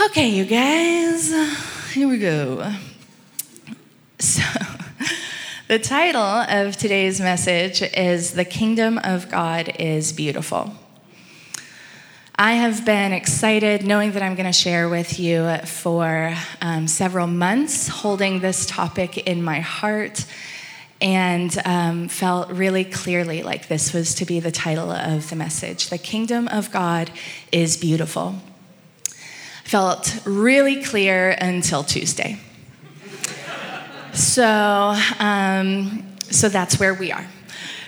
[0.00, 1.32] Okay, you guys,
[1.92, 2.72] here we go.
[4.20, 4.42] So,
[5.66, 10.72] the title of today's message is The Kingdom of God is Beautiful.
[12.36, 17.26] I have been excited knowing that I'm going to share with you for um, several
[17.26, 20.24] months, holding this topic in my heart,
[21.00, 25.90] and um, felt really clearly like this was to be the title of the message
[25.90, 27.10] The Kingdom of God
[27.50, 28.36] is Beautiful.
[29.68, 32.38] Felt really clear until Tuesday.
[34.14, 37.26] so, um, so that's where we are.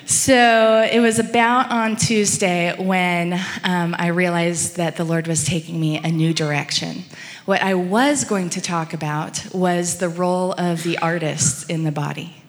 [0.04, 3.32] So it was about on Tuesday when
[3.64, 7.04] um, I realized that the Lord was taking me a new direction.
[7.46, 11.92] What I was going to talk about was the role of the artists in the
[11.92, 12.42] body,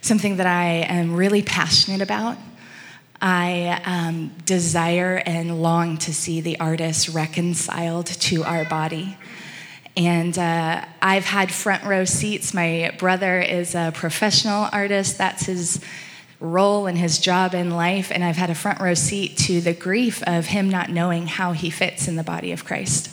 [0.00, 2.38] something that I am really passionate about.
[3.26, 9.16] I um, desire and long to see the artist reconciled to our body.
[9.96, 12.52] And uh, I've had front row seats.
[12.52, 15.80] My brother is a professional artist, that's his
[16.38, 19.72] role and his job in life, and I've had a front row seat to the
[19.72, 23.08] grief of him not knowing how he fits in the body of Christ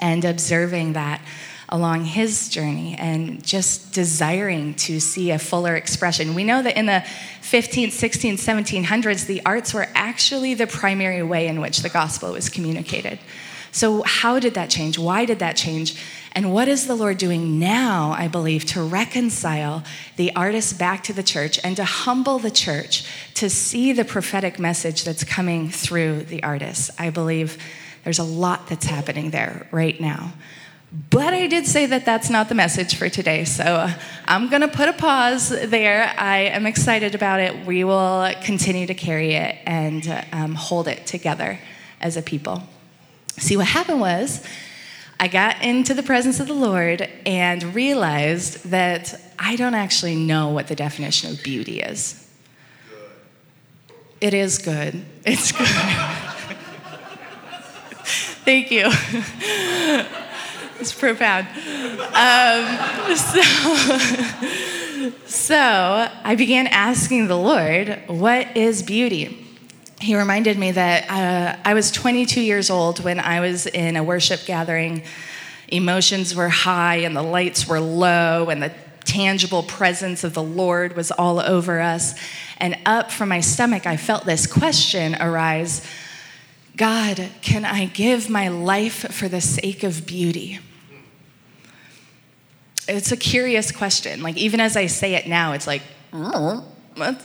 [0.00, 1.22] and observing that
[1.70, 6.34] along his journey and just desiring to see a fuller expression.
[6.34, 7.04] We know that in the
[7.42, 12.48] 15th, 16th, 1700s, the arts were actually the primary way in which the gospel was
[12.48, 13.20] communicated.
[13.72, 14.98] So, how did that change?
[14.98, 16.02] Why did that change?
[16.32, 19.84] And what is the Lord doing now, I believe, to reconcile
[20.16, 24.58] the artists back to the church and to humble the church to see the prophetic
[24.58, 26.90] message that's coming through the artists?
[26.98, 27.58] I believe
[28.02, 30.32] there's a lot that's happening there right now.
[30.92, 33.88] But I did say that that's not the message for today, so
[34.26, 36.12] I'm gonna put a pause there.
[36.18, 37.64] I am excited about it.
[37.64, 41.60] We will continue to carry it and um, hold it together
[42.00, 42.64] as a people.
[43.38, 44.44] See, what happened was,
[45.20, 50.48] I got into the presence of the Lord and realized that I don't actually know
[50.48, 52.28] what the definition of beauty is.
[54.20, 55.04] It is good.
[55.24, 55.68] It's good.
[58.44, 58.90] Thank you.
[60.80, 61.46] it's profound.
[62.14, 63.42] Um, so,
[65.26, 69.46] so I began asking the Lord, what is beauty?
[70.00, 74.02] he reminded me that uh, I was 22 years old when I was in a
[74.02, 75.02] worship gathering.
[75.68, 78.72] Emotions were high and the lights were low, and the
[79.04, 82.18] tangible presence of the Lord was all over us.
[82.58, 85.86] And up from my stomach, I felt this question arise
[86.76, 90.60] God, can I give my life for the sake of beauty?
[92.90, 94.22] It's a curious question.
[94.22, 97.24] Like, even as I say it now, it's like, what?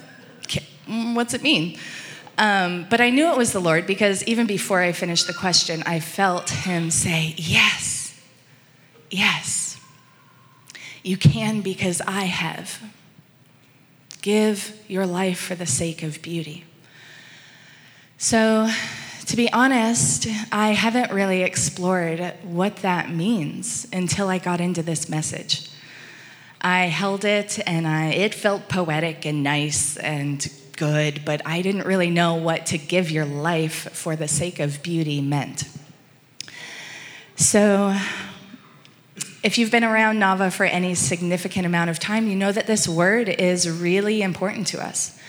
[0.88, 1.78] what's it mean?
[2.38, 5.84] Um, but I knew it was the Lord because even before I finished the question,
[5.86, 8.20] I felt Him say, Yes,
[9.10, 9.80] yes,
[11.04, 12.82] you can because I have.
[14.22, 16.66] Give your life for the sake of beauty.
[18.18, 18.70] So,
[19.28, 25.10] to be honest, I haven't really explored what that means until I got into this
[25.10, 25.70] message.
[26.62, 30.48] I held it and I, it felt poetic and nice and
[30.78, 34.84] good, but I didn't really know what to give your life for the sake of
[34.84, 35.66] beauty meant.
[37.36, 37.98] So,
[39.44, 42.88] if you've been around Nava for any significant amount of time, you know that this
[42.88, 45.20] word is really important to us.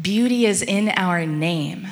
[0.00, 1.88] Beauty is in our name.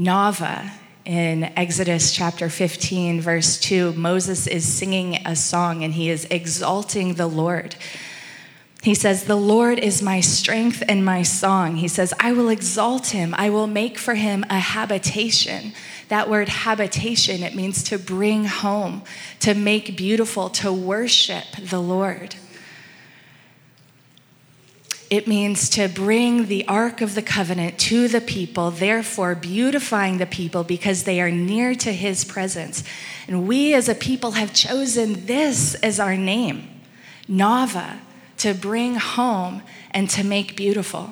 [0.00, 0.70] Nava,
[1.04, 7.14] in Exodus chapter 15, verse 2, Moses is singing a song and he is exalting
[7.14, 7.76] the Lord.
[8.82, 11.76] He says, The Lord is my strength and my song.
[11.76, 13.34] He says, I will exalt him.
[13.36, 15.74] I will make for him a habitation.
[16.08, 19.02] That word habitation, it means to bring home,
[19.40, 22.36] to make beautiful, to worship the Lord.
[25.10, 30.26] It means to bring the Ark of the Covenant to the people, therefore beautifying the
[30.26, 32.84] people because they are near to his presence.
[33.26, 36.68] And we as a people have chosen this as our name
[37.28, 37.98] Nava
[38.38, 41.10] to bring home and to make beautiful.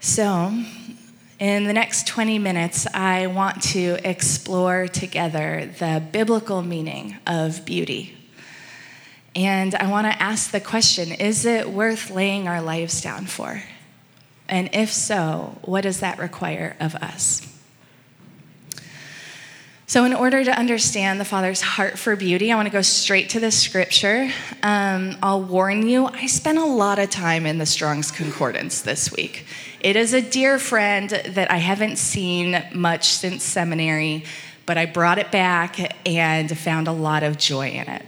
[0.00, 0.64] So,
[1.38, 8.16] in the next 20 minutes, I want to explore together the biblical meaning of beauty.
[9.36, 13.62] And I want to ask the question is it worth laying our lives down for?
[14.48, 17.42] And if so, what does that require of us?
[19.88, 23.28] So, in order to understand the Father's heart for beauty, I want to go straight
[23.30, 24.32] to the scripture.
[24.62, 29.12] Um, I'll warn you, I spent a lot of time in the Strong's Concordance this
[29.12, 29.46] week.
[29.80, 34.24] It is a dear friend that I haven't seen much since seminary,
[34.64, 38.04] but I brought it back and found a lot of joy in it.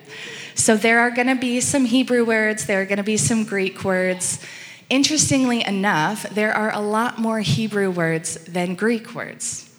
[0.58, 3.44] So there are going to be some Hebrew words, there are going to be some
[3.44, 4.44] Greek words.
[4.90, 9.72] Interestingly enough, there are a lot more Hebrew words than Greek words.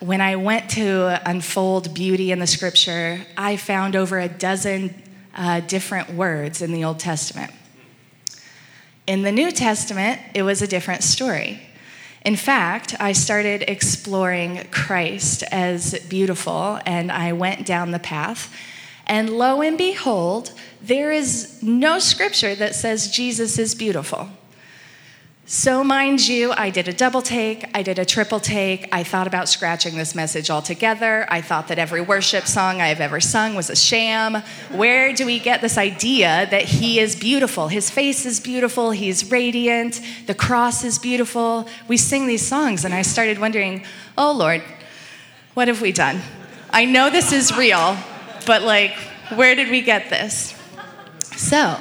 [0.00, 5.02] When I went to unfold beauty in the scripture, I found over a dozen
[5.34, 7.50] uh, different words in the Old Testament.
[9.06, 11.62] In the New Testament, it was a different story.
[12.22, 18.54] In fact, I started exploring Christ as beautiful, and I went down the path.
[19.06, 20.52] And lo and behold,
[20.82, 24.28] there is no scripture that says Jesus is beautiful.
[25.46, 28.88] So, mind you, I did a double take, I did a triple take.
[28.90, 31.26] I thought about scratching this message altogether.
[31.28, 34.42] I thought that every worship song I have ever sung was a sham.
[34.70, 37.68] Where do we get this idea that he is beautiful?
[37.68, 41.68] His face is beautiful, he's radiant, the cross is beautiful.
[41.88, 43.84] We sing these songs, and I started wondering,
[44.16, 44.62] oh Lord,
[45.52, 46.22] what have we done?
[46.70, 47.98] I know this is real,
[48.44, 48.94] but like,
[49.34, 50.54] where did we get this?
[51.36, 51.78] So,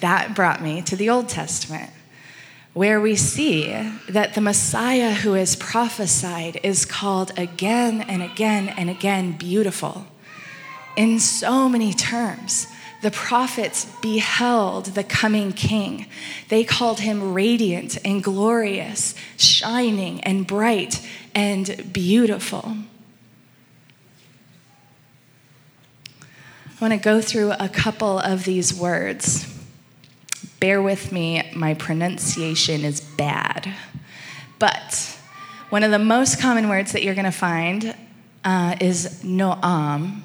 [0.00, 1.90] that brought me to the Old Testament
[2.78, 3.72] where we see
[4.08, 10.06] that the Messiah who is prophesied is called again and again and again beautiful.
[10.96, 12.68] In so many terms,
[13.02, 16.06] the prophets beheld the coming king.
[16.50, 22.76] They called him radiant and glorious, shining and bright and beautiful.
[26.78, 29.52] I want to go through a couple of these words.
[30.60, 33.74] Bear with me, my pronunciation is bad.
[34.60, 35.18] But
[35.70, 37.96] one of the most common words that you're going to find
[38.44, 40.20] uh, is noam.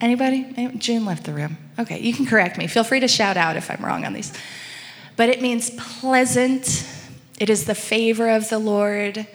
[0.00, 0.70] Anybody?
[0.78, 1.58] June left the room.
[1.76, 2.68] Okay, you can correct me.
[2.68, 4.32] Feel free to shout out if I'm wrong on these.
[5.16, 6.86] But it means pleasant,
[7.40, 9.26] it is the favor of the Lord.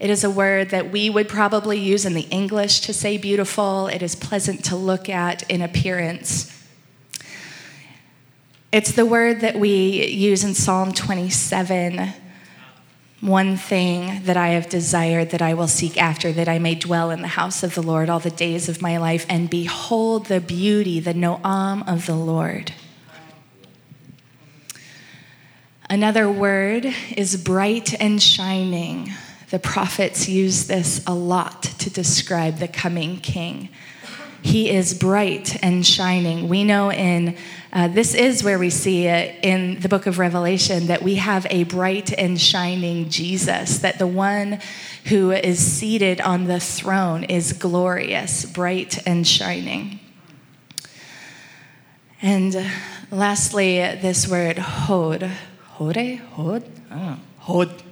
[0.00, 3.88] It is a word that we would probably use in the English to say beautiful.
[3.88, 6.54] It is pleasant to look at in appearance.
[8.70, 12.12] It's the word that we use in Psalm 27
[13.20, 17.10] one thing that I have desired that I will seek after, that I may dwell
[17.10, 20.40] in the house of the Lord all the days of my life and behold the
[20.40, 22.72] beauty, the noam of the Lord.
[25.90, 29.12] Another word is bright and shining.
[29.50, 33.70] The prophets use this a lot to describe the coming king.
[34.42, 36.48] He is bright and shining.
[36.48, 37.36] We know in
[37.72, 41.46] uh, this is where we see it in the book of Revelation that we have
[41.50, 44.60] a bright and shining Jesus, that the one
[45.06, 50.00] who is seated on the throne is glorious, bright and shining.
[52.22, 52.70] And
[53.10, 55.22] lastly, this word hod.
[55.62, 55.96] Hode?
[56.32, 56.64] Hod?
[57.38, 57.82] Hod.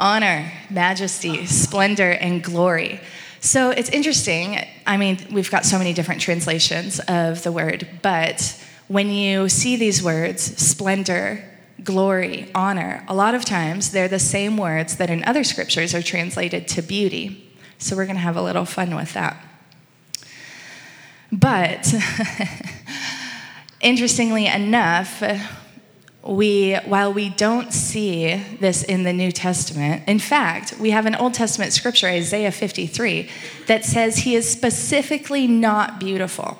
[0.00, 3.00] Honor, majesty, splendor, and glory.
[3.40, 4.66] So it's interesting.
[4.86, 8.58] I mean, we've got so many different translations of the word, but
[8.88, 11.44] when you see these words, splendor,
[11.84, 16.02] glory, honor, a lot of times they're the same words that in other scriptures are
[16.02, 17.52] translated to beauty.
[17.76, 19.36] So we're going to have a little fun with that.
[21.30, 21.94] But
[23.82, 25.22] interestingly enough,
[26.22, 31.14] we, while we don't see this in the New Testament, in fact, we have an
[31.14, 33.28] Old Testament scripture, Isaiah 53,
[33.66, 36.58] that says he is specifically not beautiful.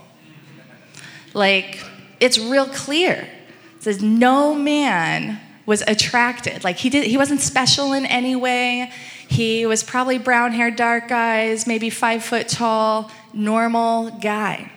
[1.34, 1.84] Like,
[2.20, 3.28] it's real clear.
[3.76, 6.64] It says, no man was attracted.
[6.64, 8.90] Like, he, did, he wasn't special in any way.
[9.28, 14.72] He was probably brown hair, dark eyes, maybe five foot tall, normal guy.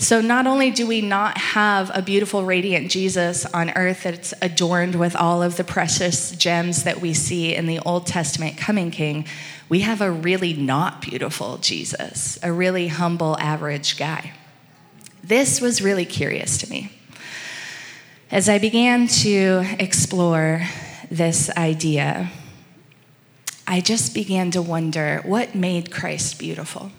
[0.00, 4.94] So, not only do we not have a beautiful, radiant Jesus on earth that's adorned
[4.94, 9.26] with all of the precious gems that we see in the Old Testament coming king,
[9.68, 14.32] we have a really not beautiful Jesus, a really humble, average guy.
[15.22, 16.90] This was really curious to me.
[18.30, 20.62] As I began to explore
[21.10, 22.30] this idea,
[23.66, 26.90] I just began to wonder what made Christ beautiful.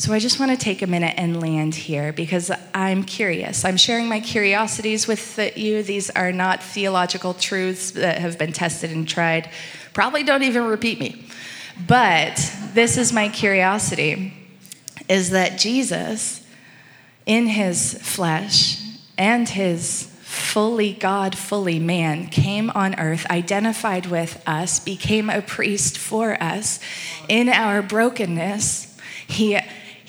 [0.00, 3.66] So I just want to take a minute and land here because I'm curious.
[3.66, 5.82] I'm sharing my curiosities with you.
[5.82, 9.50] These are not theological truths that have been tested and tried.
[9.92, 11.26] Probably don't even repeat me.
[11.86, 12.36] But
[12.72, 14.32] this is my curiosity
[15.06, 16.46] is that Jesus
[17.26, 18.82] in his flesh
[19.18, 25.98] and his fully God, fully man, came on earth, identified with us, became a priest
[25.98, 26.80] for us
[27.28, 28.86] in our brokenness.
[29.28, 29.60] He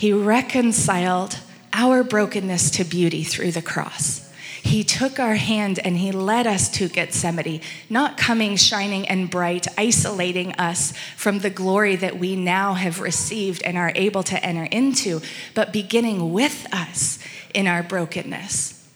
[0.02, 1.38] he reconciled
[1.72, 4.34] our brokenness to beauty through the cross.
[4.64, 9.68] He took our hand and He led us to Gethsemane, not coming shining and bright,
[9.78, 14.64] isolating us from the glory that we now have received and are able to enter
[14.64, 15.22] into,
[15.54, 17.20] but beginning with us
[17.54, 18.90] in our brokenness.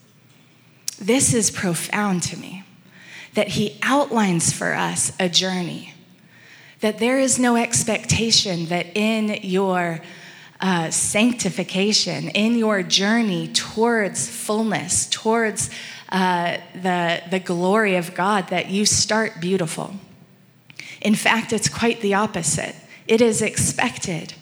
[0.97, 2.63] This is profound to me
[3.35, 5.93] that He outlines for us a journey,
[6.79, 10.01] that there is no expectation that in your
[10.61, 15.69] uh, sanctification, in your journey towards fullness, towards
[16.09, 19.95] uh, the, the glory of God, that you start beautiful.
[21.01, 22.75] In fact, it's quite the opposite.
[23.07, 24.33] It is expected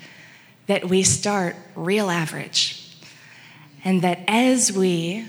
[0.67, 2.95] that we start real average,
[3.83, 5.25] and that as we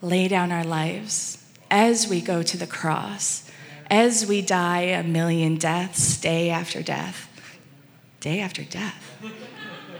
[0.00, 3.50] lay down our lives, as we go to the cross,
[3.90, 7.28] as we die a million deaths, day after death,
[8.20, 9.14] day after death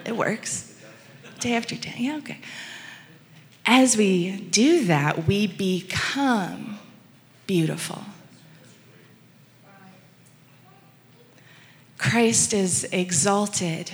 [0.04, 0.74] it works.
[1.40, 1.94] Day after day.
[1.98, 2.38] Yeah, okay.
[3.66, 6.78] As we do that, we become
[7.46, 8.04] beautiful.
[11.98, 13.90] Christ is exalted,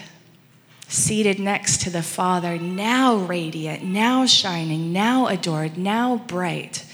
[0.89, 6.85] seated next to the Father, now radiant, now shining, now adored, now bright.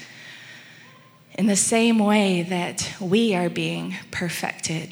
[1.33, 4.91] In the same way that we are being perfected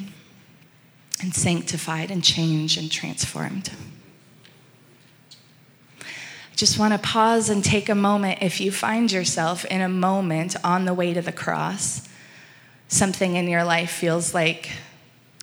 [1.22, 3.70] and sanctified and changed and transformed
[6.56, 10.56] just want to pause and take a moment if you find yourself in a moment
[10.64, 12.08] on the way to the cross.
[12.88, 14.72] Something in your life feels like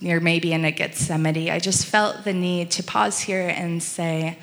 [0.00, 1.50] you're maybe in a Gethsemane.
[1.50, 4.38] I just felt the need to pause here and say,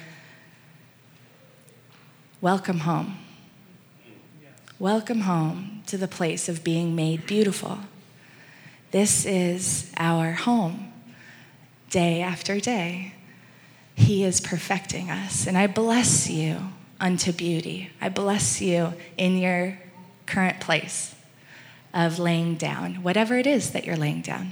[2.39, 3.17] Welcome home.
[4.77, 7.79] Welcome home to the place of being made beautiful.
[8.91, 10.93] This is our home,
[11.89, 13.13] day after day.
[13.99, 15.45] He is perfecting us.
[15.45, 16.57] And I bless you
[17.01, 17.91] unto beauty.
[17.99, 19.77] I bless you in your
[20.25, 21.13] current place
[21.93, 24.51] of laying down, whatever it is that you're laying down.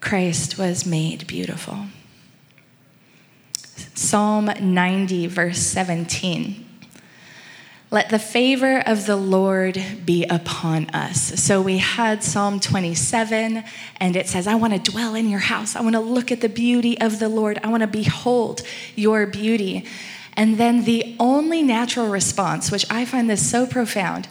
[0.00, 1.86] Christ was made beautiful.
[3.94, 6.67] Psalm 90, verse 17.
[7.90, 11.42] Let the favor of the Lord be upon us.
[11.42, 13.64] So we had Psalm 27,
[13.96, 15.74] and it says, I want to dwell in your house.
[15.74, 17.58] I want to look at the beauty of the Lord.
[17.64, 18.62] I want to behold
[18.94, 19.86] your beauty.
[20.36, 24.28] And then the only natural response, which I find this so profound,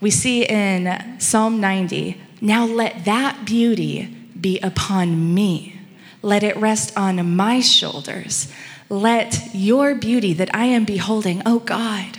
[0.00, 4.06] we see in Psalm 90 now let that beauty
[4.40, 5.78] be upon me.
[6.22, 8.52] Let it rest on my shoulders.
[8.88, 12.18] Let your beauty that I am beholding, oh God,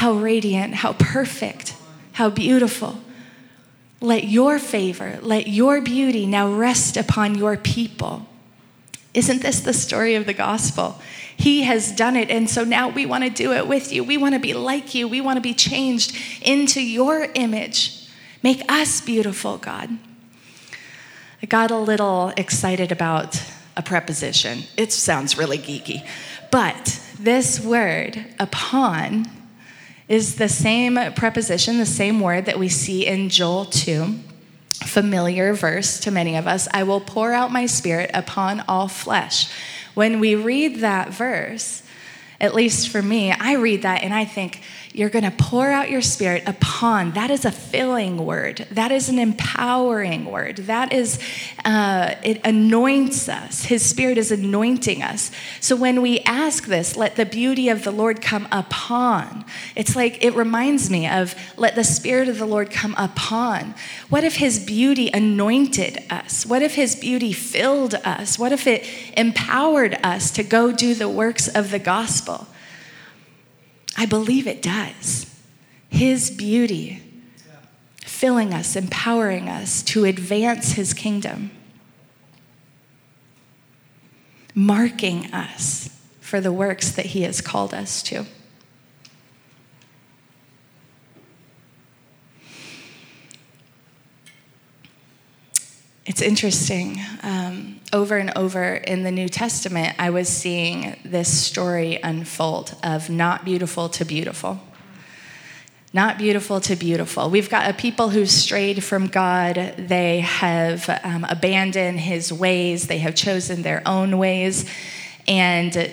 [0.00, 1.76] how radiant, how perfect,
[2.12, 2.98] how beautiful.
[4.00, 8.26] Let your favor, let your beauty now rest upon your people.
[9.12, 10.98] Isn't this the story of the gospel?
[11.36, 14.02] He has done it, and so now we want to do it with you.
[14.02, 15.06] We want to be like you.
[15.06, 18.08] We want to be changed into your image.
[18.42, 19.90] Make us beautiful, God.
[21.42, 23.38] I got a little excited about
[23.76, 24.60] a preposition.
[24.78, 26.08] It sounds really geeky,
[26.50, 29.26] but this word, upon,
[30.10, 34.12] is the same preposition, the same word that we see in Joel 2,
[34.84, 39.48] familiar verse to many of us I will pour out my spirit upon all flesh.
[39.94, 41.84] When we read that verse,
[42.40, 45.88] at least for me, I read that and I think, you're going to pour out
[45.88, 47.12] your spirit upon.
[47.12, 48.66] That is a filling word.
[48.72, 50.56] That is an empowering word.
[50.56, 51.20] That is,
[51.64, 53.66] uh, it anoints us.
[53.66, 55.30] His spirit is anointing us.
[55.60, 59.44] So when we ask this, let the beauty of the Lord come upon,
[59.76, 63.76] it's like it reminds me of let the spirit of the Lord come upon.
[64.08, 66.44] What if his beauty anointed us?
[66.44, 68.40] What if his beauty filled us?
[68.40, 68.84] What if it
[69.16, 72.48] empowered us to go do the works of the gospel?
[74.00, 75.26] I believe it does.
[75.90, 77.02] His beauty
[78.02, 81.50] filling us, empowering us to advance His kingdom,
[84.54, 88.24] marking us for the works that He has called us to.
[96.10, 96.98] It's interesting.
[97.22, 103.08] Um, over and over in the New Testament, I was seeing this story unfold of
[103.08, 104.58] not beautiful to beautiful.
[105.92, 107.30] Not beautiful to beautiful.
[107.30, 109.74] We've got a people who've strayed from God.
[109.78, 114.68] They have um, abandoned his ways, they have chosen their own ways.
[115.28, 115.92] And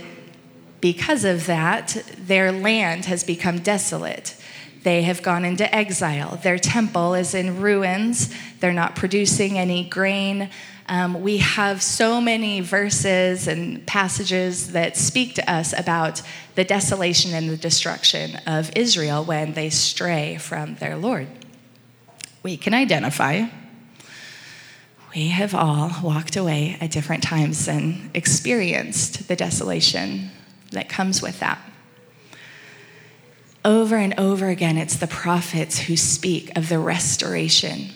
[0.81, 4.35] because of that, their land has become desolate
[4.87, 6.39] They have gone into exile.
[6.41, 8.33] Their temple is in ruins.
[8.61, 10.49] They're not producing any grain.
[10.87, 16.21] Um, we have so many verses and passages that speak to us about
[16.55, 21.27] the desolation and the destruction of Israel when they stray from their Lord.
[22.41, 23.47] We can identify.
[25.13, 30.31] We have all walked away at different times and experienced the desolation
[30.71, 31.59] that comes with that.
[33.67, 37.89] Over and over again, it's the prophets who speak of the restoration.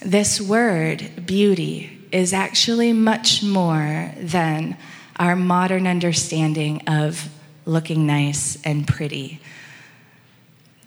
[0.00, 4.78] This word, beauty, is actually much more than
[5.16, 7.28] our modern understanding of
[7.66, 9.42] looking nice and pretty.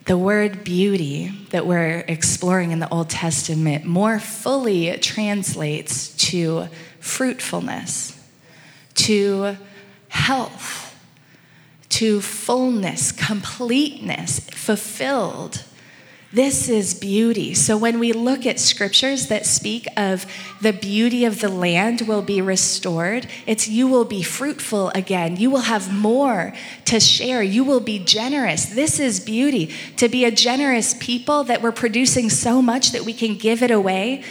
[0.05, 8.19] The word beauty that we're exploring in the Old Testament more fully translates to fruitfulness,
[8.95, 9.57] to
[10.07, 10.90] health,
[12.01, 15.63] to fullness, completeness, fulfilled.
[16.33, 17.53] This is beauty.
[17.53, 20.25] So when we look at scriptures that speak of
[20.61, 25.35] the beauty of the land will be restored, it's you will be fruitful again.
[25.35, 26.55] You will have more
[26.85, 27.43] to share.
[27.43, 28.65] You will be generous.
[28.65, 29.71] This is beauty.
[29.97, 33.69] To be a generous people that we're producing so much that we can give it
[33.69, 34.23] away.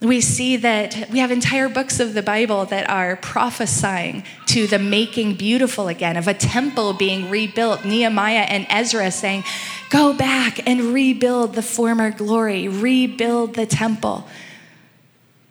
[0.00, 4.78] We see that we have entire books of the Bible that are prophesying to the
[4.78, 7.84] making beautiful again, of a temple being rebuilt.
[7.84, 9.44] Nehemiah and Ezra saying,
[9.90, 14.26] Go back and rebuild the former glory, rebuild the temple.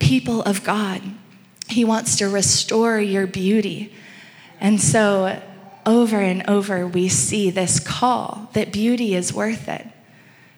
[0.00, 1.00] People of God,
[1.68, 3.94] He wants to restore your beauty.
[4.58, 5.40] And so,
[5.86, 9.86] over and over, we see this call that beauty is worth it.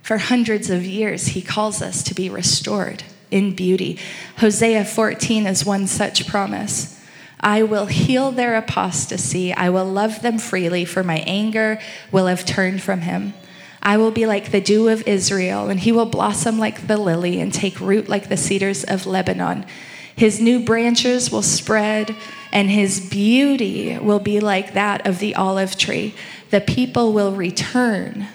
[0.03, 3.99] For hundreds of years, He calls us to be restored in beauty.
[4.39, 7.01] Hosea 14 is one such promise.
[7.41, 9.53] I will heal their apostasy.
[9.53, 11.81] I will love them freely, for my anger
[12.12, 13.35] will have turned from him.
[13.83, 17.41] I will be like the dew of Israel, and he will blossom like the lily
[17.41, 19.67] and take root like the cedars of Lebanon.
[20.15, 22.15] His new branches will spread,
[22.53, 26.15] and his beauty will be like that of the olive tree.
[26.51, 28.29] The people will return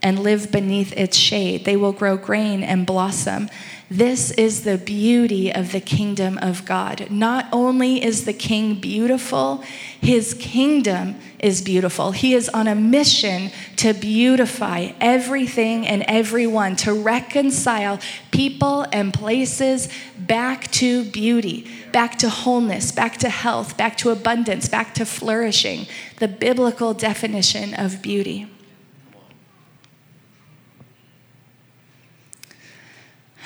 [0.00, 1.64] and live beneath its shade.
[1.64, 3.48] They will grow grain and blossom.
[3.90, 7.10] This is the beauty of the kingdom of God.
[7.10, 9.62] Not only is the king beautiful,
[10.00, 12.12] his kingdom is beautiful.
[12.12, 19.90] He is on a mission to beautify everything and everyone, to reconcile people and places
[20.16, 25.86] back to beauty, back to wholeness, back to health, back to abundance, back to flourishing.
[26.20, 28.48] The biblical definition of beauty.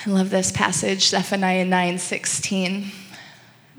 [0.07, 2.93] I love this passage, Zephaniah 9:16.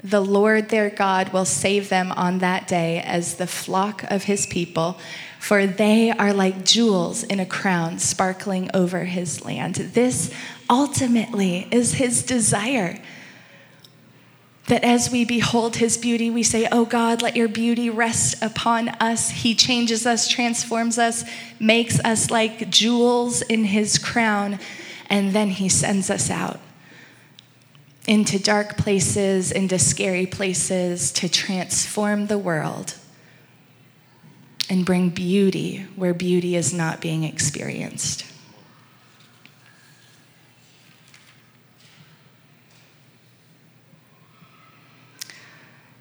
[0.04, 4.46] The Lord their God will save them on that day as the flock of his
[4.46, 5.00] people,
[5.40, 9.76] for they are like jewels in a crown sparkling over his land.
[9.76, 10.30] This
[10.70, 13.00] ultimately is his desire.
[14.68, 18.90] That as we behold his beauty, we say, Oh God, let your beauty rest upon
[18.90, 19.30] us.
[19.30, 21.24] He changes us, transforms us,
[21.62, 24.60] makes us like jewels in his crown
[25.10, 26.60] and then he sends us out
[28.08, 32.96] into dark places, into scary places to transform the world
[34.70, 38.26] and bring beauty where beauty is not being experienced.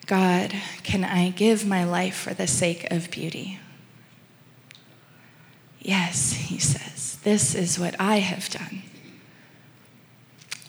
[0.06, 3.58] God, can I give my life for the sake of beauty?
[5.80, 8.82] Yes, he says, this is what I have done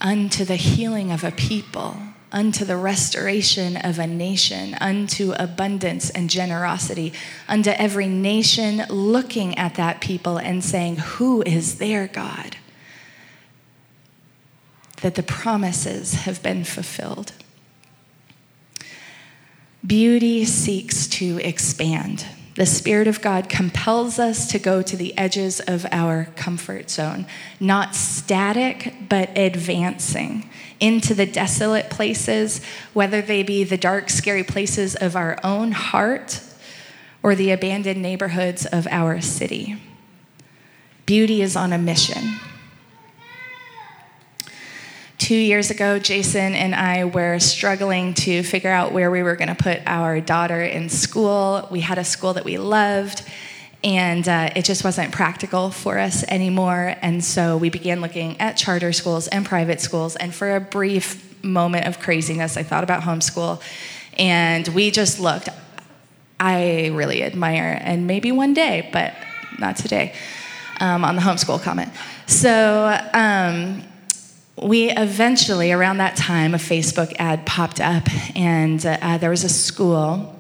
[0.02, 1.98] unto the healing of a people,
[2.32, 7.12] unto the restoration of a nation, unto abundance and generosity,
[7.48, 12.58] unto every nation looking at that people and saying, Who is their God?
[15.02, 17.34] That the promises have been fulfilled.
[19.86, 22.26] Beauty seeks to expand.
[22.56, 27.26] The Spirit of God compels us to go to the edges of our comfort zone,
[27.60, 32.62] not static, but advancing into the desolate places,
[32.94, 36.42] whether they be the dark, scary places of our own heart
[37.22, 39.78] or the abandoned neighborhoods of our city.
[41.06, 42.40] Beauty is on a mission
[45.30, 49.56] two years ago, Jason and I were struggling to figure out where we were going
[49.56, 51.68] to put our daughter in school.
[51.70, 53.22] We had a school that we loved,
[53.84, 56.96] and uh, it just wasn't practical for us anymore.
[57.04, 60.16] And so we began looking at charter schools and private schools.
[60.16, 63.62] And for a brief moment of craziness, I thought about homeschool,
[64.18, 65.48] and we just looked.
[66.40, 69.14] I really admire, and maybe one day, but
[69.60, 70.16] not today
[70.80, 71.92] um, on the homeschool comment.
[72.26, 73.84] So um,
[74.62, 79.50] we eventually, around that time, a Facebook ad popped up, and uh, there was a
[79.50, 80.40] school,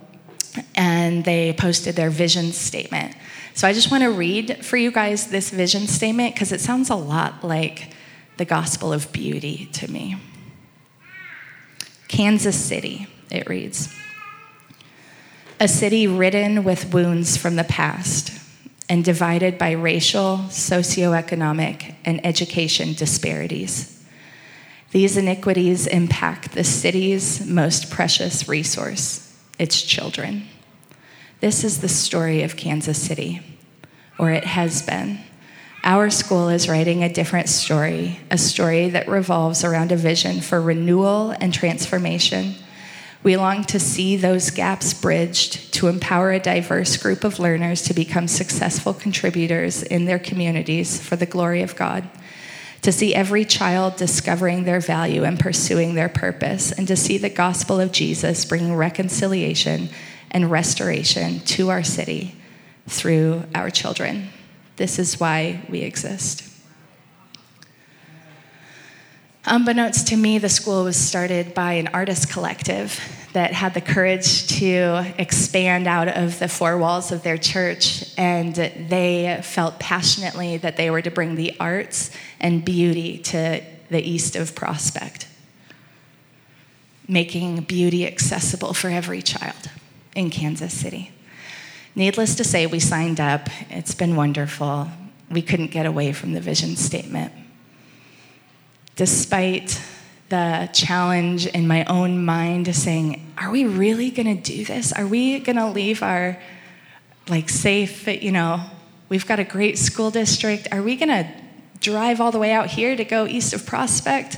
[0.75, 3.15] and they posted their vision statement.
[3.53, 6.89] So I just want to read for you guys this vision statement because it sounds
[6.89, 7.93] a lot like
[8.38, 10.17] the gospel of beauty to me.
[12.08, 13.93] Kansas City, it reads
[15.60, 18.32] A city ridden with wounds from the past
[18.89, 23.98] and divided by racial, socioeconomic, and education disparities.
[24.91, 30.47] These iniquities impact the city's most precious resource, its children.
[31.41, 33.41] This is the story of Kansas City,
[34.17, 35.19] or it has been.
[35.84, 40.60] Our school is writing a different story, a story that revolves around a vision for
[40.60, 42.56] renewal and transformation.
[43.21, 47.93] We long to see those gaps bridged to empower a diverse group of learners to
[47.93, 52.10] become successful contributors in their communities for the glory of God.
[52.83, 57.29] To see every child discovering their value and pursuing their purpose, and to see the
[57.29, 59.89] gospel of Jesus bringing reconciliation
[60.31, 62.35] and restoration to our city
[62.87, 64.29] through our children.
[64.77, 66.43] This is why we exist.
[69.45, 72.99] Unbeknownst to me, the school was started by an artist collective
[73.33, 78.55] that had the courage to expand out of the four walls of their church, and
[78.55, 84.35] they felt passionately that they were to bring the arts and beauty to the east
[84.35, 85.27] of Prospect,
[87.07, 89.69] making beauty accessible for every child
[90.15, 91.11] in Kansas City.
[91.95, 93.49] Needless to say, we signed up.
[93.69, 94.89] It's been wonderful.
[95.29, 97.33] We couldn't get away from the vision statement.
[98.95, 99.81] Despite
[100.29, 104.93] the challenge in my own mind saying, Are we really going to do this?
[104.93, 106.39] Are we going to leave our
[107.29, 108.61] like safe, you know,
[109.07, 110.67] we've got a great school district.
[110.71, 111.29] Are we going to
[111.79, 114.37] drive all the way out here to go east of Prospect?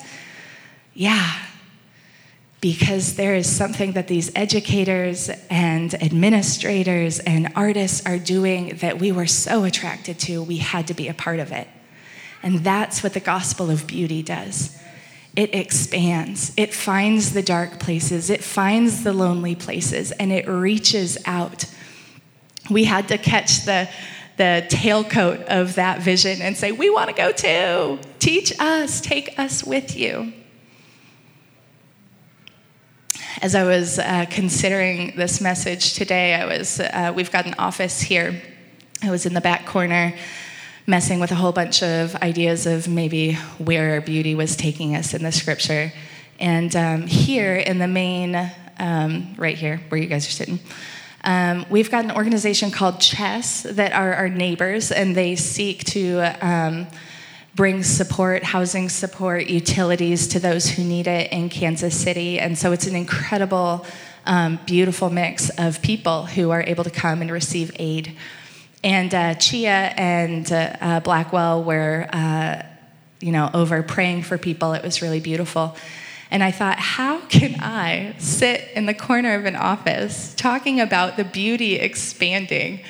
[0.93, 1.31] Yeah,
[2.59, 9.11] because there is something that these educators and administrators and artists are doing that we
[9.11, 11.67] were so attracted to, we had to be a part of it.
[12.43, 14.77] And that's what the gospel of beauty does.
[15.35, 21.17] It expands, it finds the dark places, it finds the lonely places, and it reaches
[21.25, 21.65] out.
[22.69, 23.89] We had to catch the,
[24.35, 27.99] the tailcoat of that vision and say, We want to go too.
[28.19, 30.33] Teach us, take us with you
[33.41, 37.99] as I was uh, considering this message today, I was, uh, we've got an office
[37.99, 38.39] here.
[39.01, 40.13] I was in the back corner
[40.87, 45.23] messing with a whole bunch of ideas of maybe where beauty was taking us in
[45.23, 45.91] the scripture.
[46.39, 48.35] And um, here in the main,
[48.79, 50.59] um, right here, where you guys are sitting,
[51.23, 56.19] um, we've got an organization called Chess that are our neighbors, and they seek to
[56.41, 56.87] um,
[57.53, 62.39] brings support, housing support, utilities to those who need it in Kansas City.
[62.39, 63.85] And so it's an incredible,
[64.25, 68.15] um, beautiful mix of people who are able to come and receive aid.
[68.83, 72.63] And uh, Chia and uh, uh, Blackwell were, uh,
[73.19, 74.73] you know, over praying for people.
[74.73, 75.75] It was really beautiful.
[76.31, 81.17] And I thought, how can I sit in the corner of an office talking about
[81.17, 82.81] the beauty expanding?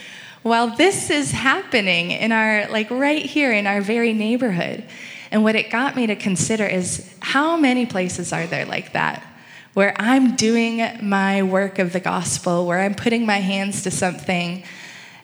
[0.44, 4.84] while this is happening in our, like right here in our very neighborhood.
[5.30, 9.26] And what it got me to consider is how many places are there like that?
[9.74, 14.64] Where I'm doing my work of the gospel, where I'm putting my hands to something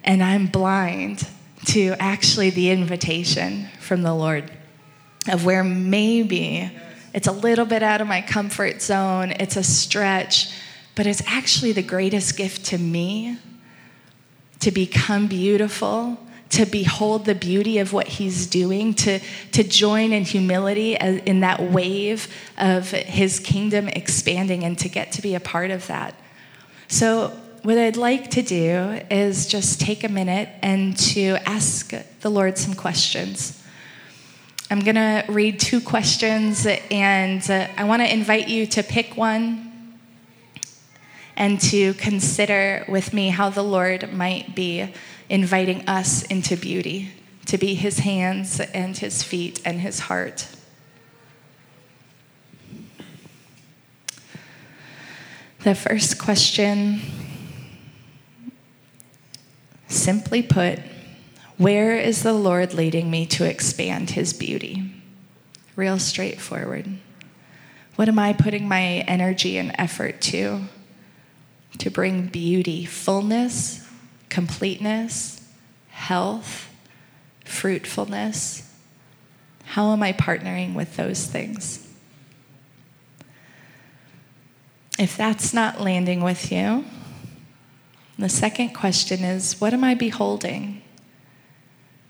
[0.08, 1.28] and I'm blind
[1.66, 4.50] to actually the invitation from the Lord
[5.28, 6.72] of where maybe
[7.14, 10.50] it's a little bit out of my comfort zone, it's a stretch,
[10.96, 13.38] but it's actually the greatest gift to me
[14.62, 16.18] to become beautiful,
[16.52, 19.20] to behold the beauty of what he's doing, to,
[19.52, 25.22] to join in humility in that wave of his kingdom expanding, and to get to
[25.22, 26.16] be a part of that.
[26.88, 27.38] So,
[27.68, 32.58] what I'd like to do is just take a minute and to ask the Lord
[32.58, 33.62] some questions.
[34.72, 39.18] I'm going to read two questions, and uh, I want to invite you to pick
[39.18, 40.00] one
[41.36, 44.94] and to consider with me how the Lord might be
[45.28, 47.12] inviting us into beauty,
[47.48, 50.48] to be his hands and his feet and his heart.
[55.66, 57.02] The first question,
[59.88, 60.80] simply put,
[61.58, 64.94] where is the Lord leading me to expand his beauty?
[65.76, 66.88] Real straightforward.
[67.96, 70.62] What am I putting my energy and effort to?
[71.80, 73.88] to bring beauty, fullness,
[74.30, 75.48] completeness,
[75.90, 76.70] health,
[77.46, 78.64] fruitfulness?
[79.66, 81.84] How am I partnering with those things?
[84.98, 86.86] If that's not landing with you,
[88.18, 90.82] the second question is what am I beholding?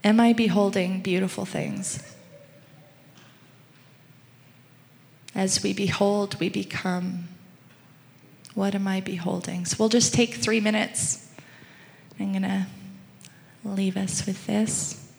[0.04, 2.02] Am I beholding beautiful things?
[5.36, 7.28] As we behold, we become.
[8.56, 9.66] What am I beholding?
[9.66, 11.30] So we'll just take three minutes.
[12.20, 12.66] I'm going to
[13.64, 15.12] leave us with this.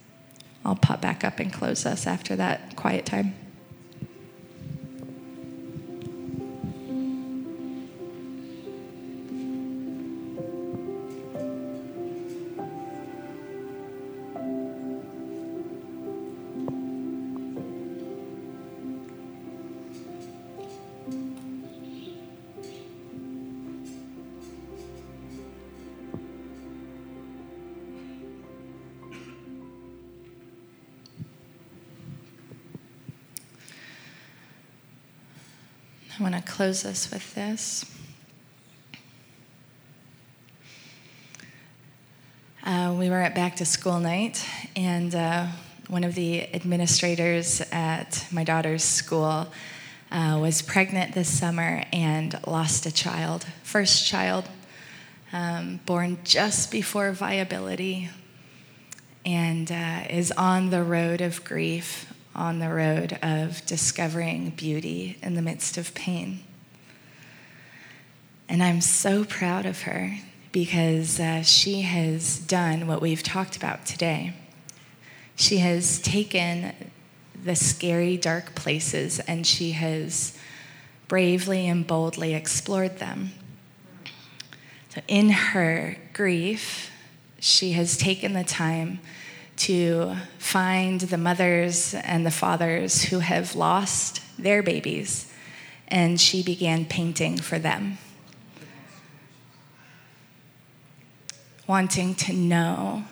[0.65, 3.35] I'll pop back up and close us after that quiet time.
[36.19, 37.85] I want to close us with this.
[42.65, 45.47] Uh, we were at back to school night, and uh,
[45.87, 49.47] one of the administrators at my daughter's school
[50.11, 54.45] uh, was pregnant this summer and lost a child, first child,
[55.33, 58.11] um, born just before viability,
[59.25, 65.35] and uh, is on the road of grief on the road of discovering beauty in
[65.35, 66.39] the midst of pain.
[68.49, 70.17] And I'm so proud of her
[70.53, 74.35] because uh, she has done what we've talked about today.
[75.35, 76.73] She has taken
[77.45, 80.39] the scary, dark places and she has
[81.09, 83.33] bravely and boldly explored them.
[84.91, 86.91] So, in her grief,
[87.41, 89.01] she has taken the time
[89.59, 95.33] to find the mothers and the fathers who have lost their babies,
[95.89, 97.99] and she began painting for them.
[101.67, 103.05] Wanting to know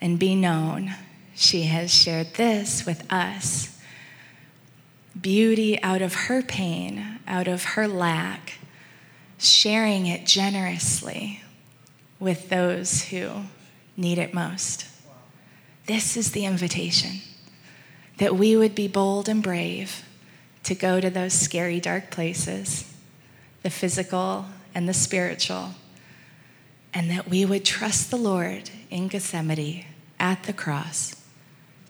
[0.00, 0.94] and be known,
[1.34, 3.78] she has shared this with us
[5.20, 8.54] beauty out of her pain, out of her lack,
[9.38, 11.42] sharing it generously
[12.18, 13.30] with those who
[13.96, 14.86] need it most.
[15.86, 17.20] This is the invitation
[18.18, 20.04] that we would be bold and brave
[20.64, 22.92] to go to those scary, dark places,
[23.62, 25.70] the physical and the spiritual,
[26.92, 29.84] and that we would trust the Lord in Gethsemane
[30.18, 31.14] at the cross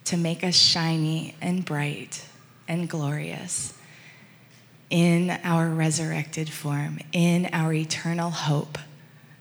[0.05, 2.27] to make us shiny and bright
[2.69, 3.73] and glorious
[4.91, 8.79] in our resurrected form, in our eternal hope,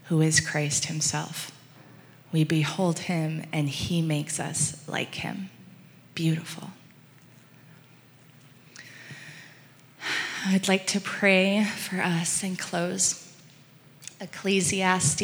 [0.06, 1.52] who is Christ Himself.
[2.36, 5.50] We behold him and he makes us like him.
[6.16, 6.72] Beautiful.
[10.46, 13.32] I'd like to pray for us and close.
[14.20, 15.22] Ecclesiastes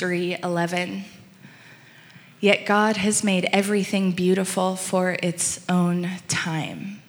[0.00, 1.04] 3:11
[2.40, 7.02] Yet God has made everything beautiful for its own time.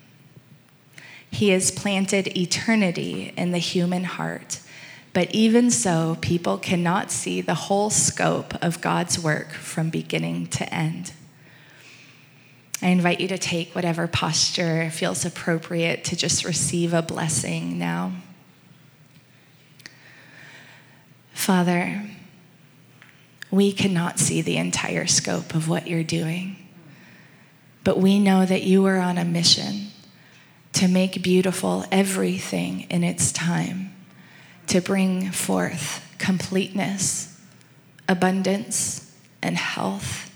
[1.31, 4.59] He has planted eternity in the human heart
[5.15, 10.73] but even so, people cannot see the whole scope of God's work from beginning to
[10.73, 11.13] end.
[12.81, 18.11] I invite you to take whatever posture feels appropriate to just receive a blessing now.
[21.33, 22.09] Father,
[23.49, 26.57] we cannot see the entire scope of what you're doing,
[27.85, 29.91] but we know that you are on a mission
[30.73, 33.94] to make beautiful everything in its time
[34.67, 37.39] to bring forth completeness,
[38.07, 40.31] abundance, and health,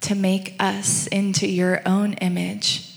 [0.00, 2.94] to make us into your own image,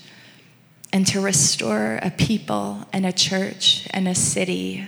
[0.91, 4.87] and to restore a people and a church and a city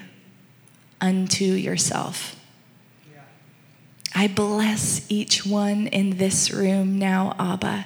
[0.99, 2.35] unto yourself.
[4.15, 7.85] I bless each one in this room now, Abba,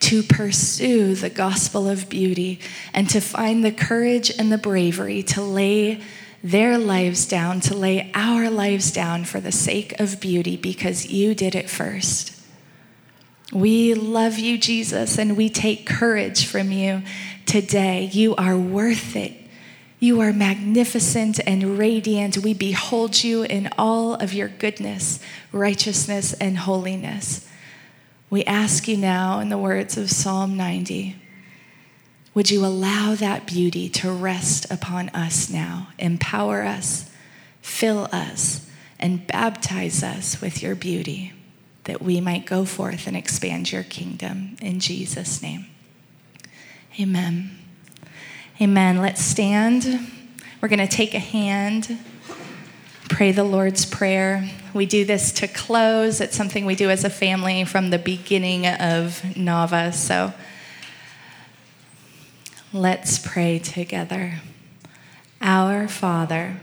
[0.00, 2.60] to pursue the gospel of beauty
[2.92, 6.00] and to find the courage and the bravery to lay
[6.44, 11.34] their lives down, to lay our lives down for the sake of beauty because you
[11.34, 12.38] did it first.
[13.50, 17.02] We love you, Jesus, and we take courage from you
[17.46, 18.10] today.
[18.12, 19.32] You are worth it.
[19.98, 22.36] You are magnificent and radiant.
[22.36, 27.48] We behold you in all of your goodness, righteousness, and holiness.
[28.28, 31.16] We ask you now, in the words of Psalm 90,
[32.34, 35.88] would you allow that beauty to rest upon us now?
[35.98, 37.10] Empower us,
[37.62, 38.68] fill us,
[38.98, 41.32] and baptize us with your beauty.
[41.84, 44.56] that we might go forth and expand your kingdom.
[44.60, 45.66] In Jesus' name.
[47.00, 47.50] Amen.
[48.60, 49.00] Amen.
[49.00, 50.10] Let's stand.
[50.60, 51.98] We're going to take a hand,
[53.10, 54.48] pray the Lord's Prayer.
[54.72, 56.20] We do this to close.
[56.20, 59.92] It's something we do as a family from the beginning of Nava.
[59.92, 60.32] So
[62.74, 64.40] let's pray together.
[65.40, 66.56] Our Father,